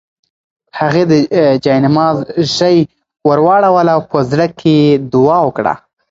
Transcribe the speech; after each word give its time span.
هغې 0.79 1.03
د 1.11 1.13
جاینماز 1.63 2.17
ژۍ 2.55 2.77
ورواړوله 3.27 3.91
او 3.95 4.01
په 4.11 4.17
زړه 4.31 4.45
کې 4.59 4.73
یې 4.83 4.91
دعا 5.13 5.37
وکړه. 5.43 5.73